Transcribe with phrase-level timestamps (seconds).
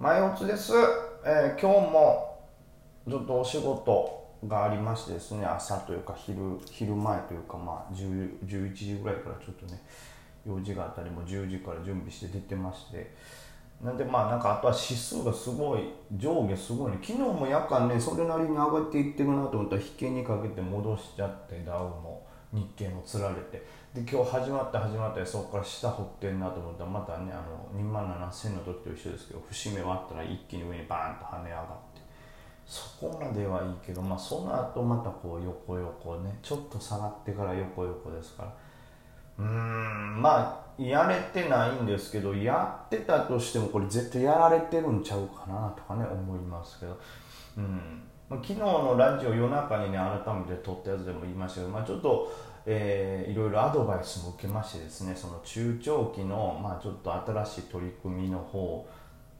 [0.00, 0.72] 前おつです、
[1.26, 2.40] えー今日も
[3.06, 9.78] ちょっとお仕事がありましてですね朝というか昼昼前というかまあ11時ぐらいからちょっとね
[10.46, 13.14] 用事があったりも10時から準備して出てまして。
[13.84, 15.80] なんでまあなんかあとは指数がすごい
[16.16, 16.98] 上下すごいね。
[17.02, 23.62] 昨日も夜間ねそれなりに上がっていってるなと思ったら引けにかけて戻しちゃってダウンも日経もつられて。
[23.94, 32.00] で今日始まって始まってそこから下掘ってんなと思ったらまたねあの2万7000の時と一緒ですけど節目割ったら一気に上にバーンと跳ね上がって。
[32.66, 38.54] そこまではいいけどまあその後またこう横横ねちょっと下がってから横横ですから。
[39.38, 46.96] うーんまあやれてないんですけどやってたとしてもこれ絶対やられてるんちゃうかなとかね思いますけど。
[47.56, 48.02] うん。
[48.30, 52.32] まあ昨日のラジオ夜中にね改めて撮ったやつでも言いましたけど、まあ、ちょっと、
[52.64, 58.86] えーいろいろアドバイスも受けましてですねその中長期の、まあ、ちょっと新しい取り組みの方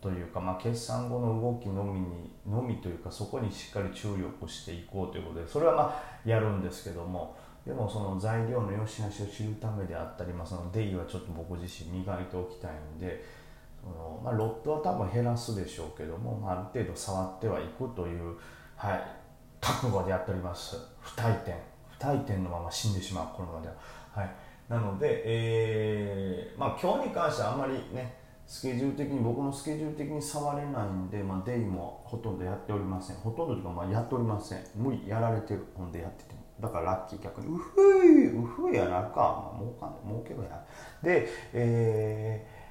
[0.00, 13.24] というか、まあ、決算後の動きのみにのみというかそこにしっかり注力していこうということでそれはまあやるんですけどもでもその材料の良し悪しを知るためであったり、まあ、そのデイはちょっと僕自身磨いておきたいんで
[13.80, 18.36] その、まあ、ロットは多分減らすでしょうけども、まあ、ある程度触ってはいくという、
[18.82, 19.02] はい、
[19.60, 20.76] 覚悟でやっております。
[20.98, 21.54] 不退転。
[21.96, 23.36] 不退転のまま死んでしまう。
[23.36, 23.74] このままでは。
[24.10, 24.30] はい、
[24.68, 33.16] なので、えーまあ、今日に関してはあんまりねスケジュール的に僕のスケジュール的に触れないんで、まあ、デイもほとんどやっておりません。
[33.18, 34.58] ほとんどというかまあやっておりません。
[34.74, 36.40] 無理やられてるほんでやってても。
[36.60, 40.60] だからラッキー逆にうふいうふいやなるか、まあ、儲かんない儲けろや。
[41.04, 42.61] でえー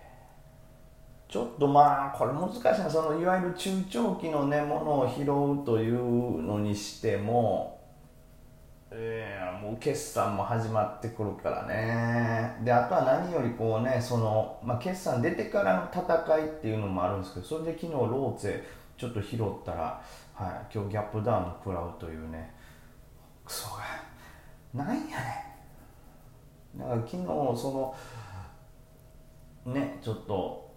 [1.31, 2.89] ちょっとまあこれ難しいな。
[2.89, 7.79] そのいわゆる中長期のねものを拾うというのにしても
[8.91, 12.57] えーもう決算も始まってくるからね。
[12.65, 18.61] であとは何よりこうねその、まあ、決算出てからの戦いっていうのもあるんですけどそれで昨日ローツェ
[18.97, 20.01] ちょっと拾ったら、
[20.33, 22.53] はい、今日ギャップダウン食らうというね。
[23.45, 23.69] クソ
[24.73, 24.83] が。
[24.83, 25.07] なんやね
[26.75, 26.79] ん。
[26.79, 27.95] だから昨日そ
[29.65, 30.70] のねちょっと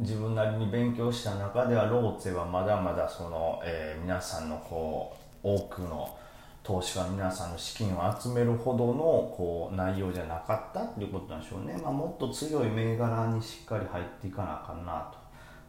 [0.00, 6.16] 自分なりに勉強した中ではローツェはまだまだその、えー皆さんのこう多くの
[6.62, 15.12] 投資家の皆さんの資金を集めるほどのこう内容じゃなかったっていうことなんでしょうね、まあ、もっと強い銘柄にしっかり入っていかなあかんな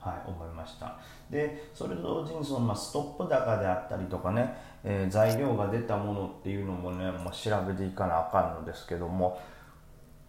[0.02, 0.98] と、はい、思いました。
[1.30, 9.40] でそれと同時にその、まあ、ストップ高であったりとかね、えー材料が出たものっていうのもね、まあ、調べていかなあかんのですけども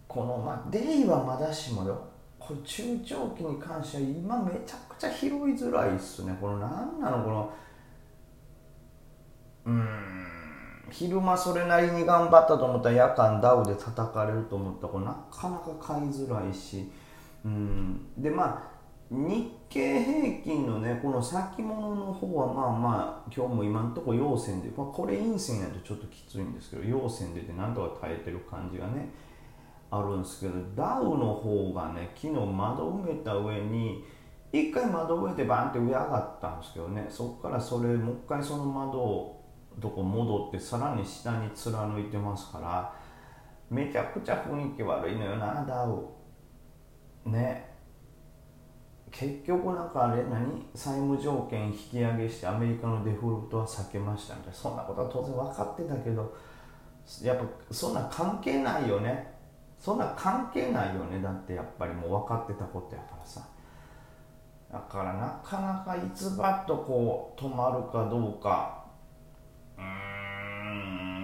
[0.09, 2.12] この、まあ、デイはまだしもよ。
[2.47, 6.37] これ中長期に関しては今めちゃくちゃ拾いづらいっすね。
[6.41, 7.53] この何なのこの
[9.65, 9.89] うん
[10.91, 16.91] 昼間それなりに頑張ったと思ったら夜間ダウで叩かれると思ったらこれなかなか買いづらいし。
[17.45, 18.73] うんでまあ
[19.11, 29.11] 日経平均のねこの先物の方はまあまあ今日も今のところ陽線で、まあ、これ陰線やとちょっときついんですけど陽線出てなんとか耐えてる感じがね
[29.93, 34.03] あるんですけどダウの方がね昨日窓を埋めた上に
[34.51, 39.45] 一回窓上でバンって上上がったんですけどねそこからそれもう一回その窓を
[39.81, 42.95] とこ戻ってさらに下に貫いてますから
[43.71, 47.31] めちゃくちゃ雰囲気悪いのよなダウ。
[47.31, 47.71] ね。
[49.11, 50.67] 結局なんかあれ何？
[50.75, 54.59] 債務条件引き上げしてアメリカのデフォルトは避けましたみたいな。
[54.59, 56.35] そんなことは当然分かってたけど
[57.23, 59.32] やっぱそんな関係ないよね。
[59.83, 61.21] そんな関係ないよね。
[61.21, 63.43] だってやっぱりもう分かってたことやからさ。
[64.73, 68.85] だからなかなかいつばっとこう止まるかどうか。
[69.77, 69.85] うー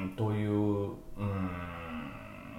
[0.07, 1.51] んといううん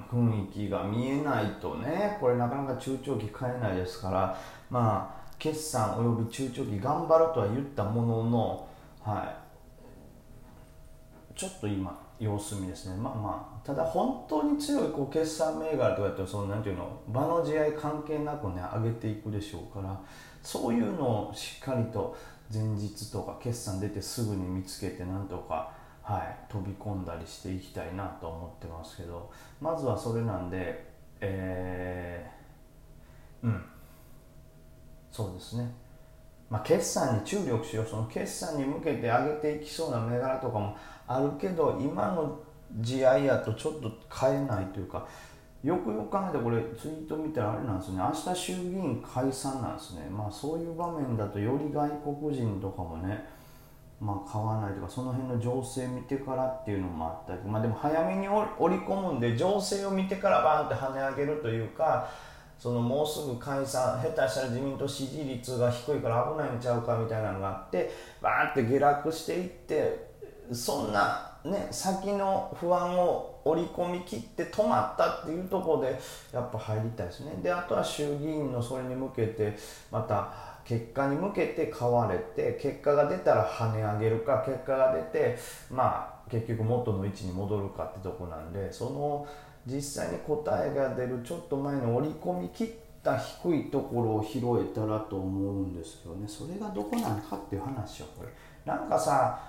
[0.10, 2.18] 雰囲気が見えないとね。
[2.22, 4.38] これなかなか中長期買えないですから。
[4.70, 8.68] まあ決算および中長期頑張るとは言ったものの
[9.04, 9.36] は
[11.36, 11.38] い。
[11.38, 12.96] ちょっと今様子見ですね。
[12.98, 20.00] まあまあただ本当に強いこう決算銘柄とかやったらそのなんていうの場の試合関係なくね上げていくでしょうから
[20.44, 22.18] そういうのをしっかりと
[22.54, 25.72] 前日とか決算出てすぐに見つけてなんとか
[26.02, 29.32] はい飛び込んだりしていきたいなと思ってますけど
[29.62, 30.90] まずはそれなんで
[31.22, 33.66] えー、うん。
[35.12, 35.70] そうですね。
[36.50, 40.76] まあ、決算に注力しようその決算に向けて上げていきそうな銘柄とかも
[41.08, 42.40] あるけど今の
[42.84, 45.08] 試合いやとちょっと買えないというか
[45.64, 47.98] よくよく考えてこれツイート見たらあれなんですね。
[47.98, 50.08] 明日衆議院解散なんですね。
[50.10, 51.90] まあそういう場面だとより外
[52.22, 53.26] 国人とかもね
[54.00, 62.10] まあ買わないとかその辺の情勢見てからっていうのもあったりまあでも早めに織り込むんで情勢を見てからバーンって跳ね上げるというか
[62.60, 67.90] そのもうすぐ解散下手したら自民党支持率が低いから危ないんちゃうかみたいなのがあって
[68.22, 70.10] バーって下落していって
[70.52, 76.00] そんな、ね、先の不安を織り込み切って止まったっていうところで
[76.34, 77.40] やっぱ入りたいですね。
[77.42, 79.56] であとは衆議院のそれに向けて
[79.90, 85.36] また結果に向けて買われて結果が出たら跳ね上げるか結果が出て
[85.72, 89.28] まあ結局元の位置に戻るかってとこなんでその
[89.66, 92.68] 実際に答えが出るちょっと前に織り込み切っ
[93.02, 96.28] た低いところを拾えたらと思うんですけどね。
[96.28, 98.30] それがどこなのかっていう話をこれ。
[98.64, 99.40] なんかさ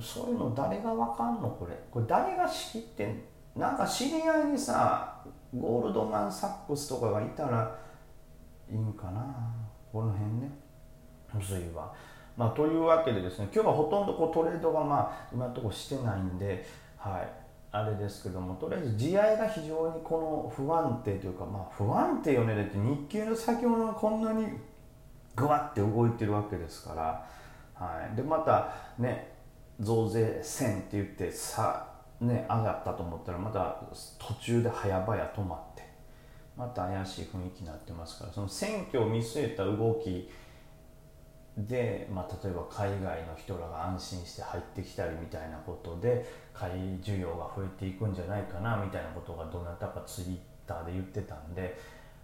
[0.00, 1.48] そういうの誰がわかんの？
[1.48, 1.78] これ。
[1.92, 3.22] これ誰が仕切ってん？
[3.54, 5.22] なんか知り合いにさ
[5.56, 7.78] ゴールドマン・サックスとかがいたら
[8.70, 9.24] いいんかな。
[9.92, 10.50] この辺ね。
[11.32, 11.92] むずいわ。
[12.36, 16.64] まあ、というわけでですね今日はほとんどこうトレードがまあ今のところしてないんで、
[16.96, 17.28] はい、
[17.70, 22.54] あれですけどもとりあえず地合いが非常にこの不安定というか、まあ、不安定よね。
[22.54, 24.46] だって日経の先物がこんなに
[25.36, 27.26] ぐわって動いてるわけですから、
[27.74, 29.34] はい、でまたね
[29.78, 31.86] 増税1000って言ってさ
[32.20, 33.76] あね上がったと思ったらまた
[34.18, 35.69] 途中で早々止まって
[36.60, 40.28] また怪しい雰囲気になってますからその選挙を見据えた動き
[41.56, 50.36] で、まあ、例えば海外の人らが安心して入ってきたりみたいなことで買い需要が増えていくんじゃないかなみたいなことがどなたかツイッ
[50.66, 51.78] ターで言ってたんで、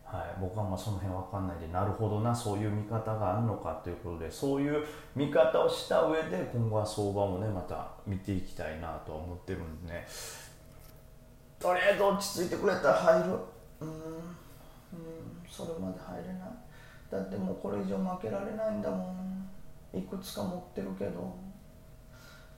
[0.04, 4.84] はい、僕はまあその辺分かんないでなるほどなそういう見方があるのかということでそういう
[5.14, 10.06] 見方をした上で今後は相場もねまた見ていきたいなと思ってるんでね
[11.58, 13.88] とりあえず落ち着いてくれたら入るうん。
[13.88, 13.96] うん
[15.48, 16.48] それまで入れない。
[17.10, 19.48] だってもうこれ以上負けられないんだもん。
[19.92, 21.34] いくつか持ってるけど。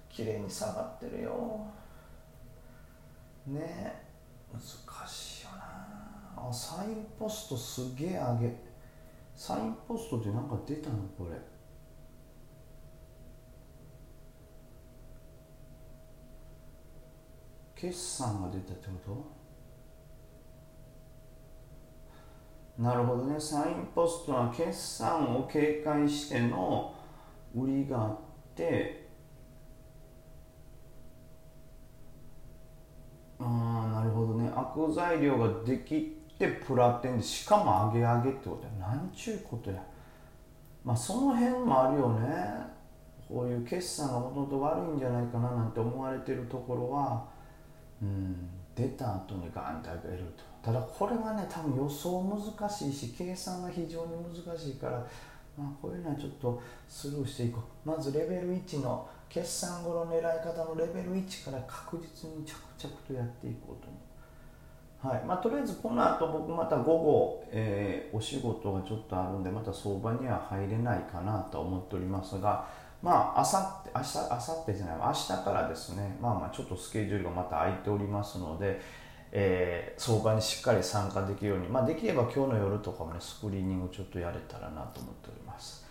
[0.09, 1.67] 綺麗に下がってるよ。
[3.47, 4.09] ねえ。
[4.53, 4.61] 難
[5.07, 6.49] しいよな。
[6.49, 8.57] あサインポストすげえ上げ。
[9.35, 11.39] サインポストってなんか出たのこれ。
[17.77, 19.48] 決算が出たってこと？
[22.79, 23.41] なるほどね。
[23.41, 26.95] サインポストは決算を警戒しての
[27.55, 28.19] 売りがあっ
[28.55, 29.09] て
[33.41, 34.51] ああなるほどね。
[34.55, 38.89] 悪材料ができてプラテンでしかも上げ上げってことや。
[38.89, 39.83] なんちゅうことや。
[40.85, 42.79] まあその辺もあるよね。
[43.29, 47.27] こういう決算がもともと悪いんじゃないかななんて思われてるところは
[48.03, 48.49] うん。
[48.75, 50.45] 出た後にガンと上げると。
[50.63, 55.05] ただこれはね多分予想難しいし計算が非常に難しいから、
[55.57, 57.89] まあ、こういうのはちょっとスルーしていこう。
[57.89, 63.89] まずレベル1の決算後の狙い方のレベル1から確実に着々とやっていこうと。
[63.89, 64.09] 思う。
[65.01, 65.25] はい。
[65.25, 72.67] まあ、とりあえずこの後僕また午後、えー、お仕事がちょっとあるんでまた相場には入れないかなと思っておりますが
[73.03, 78.81] まあ、あさって、明日、明後日じゃない、明日からですね、まあまあ、ちょっとスケジュールがまた空いておりますので、
[79.31, 85.87] えー、相場にしっかり参加できるように、まあ、できれば今日の夜とかもねスクリーニングちょっとやれたらなと思っております。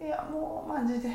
[0.00, 1.08] いやもうマジで。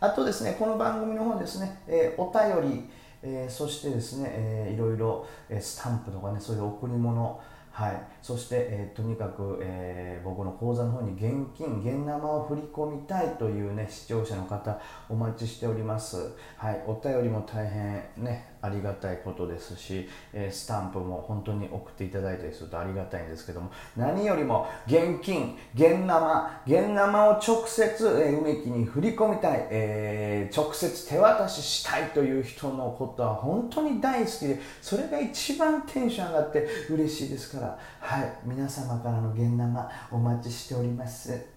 [0.00, 2.90] あとですねこの番組の方ですね、えー、お便り、
[3.22, 7.40] えー、そしてですね、えー、いろいろ、えー、スタンプとかねそういう贈り物
[7.72, 41.50] はい、そして、えー、とにかく、えー、僕の口座の方に現金、現生を振り込みたいという、ね、視聴者の方お待ちしております、はい、お便りも大変、ね、ありがたいことですし、え、スタンプも本当に送っていただいたりするとありがたいんですけども何よりも現金、現生、現生を直接、え、梅木に振り込みたい、えー、直接手渡ししたいという人のことは本当に大好きでそれが一番テンション上がって嬉しいですからはい皆様からの現生お待ちしております。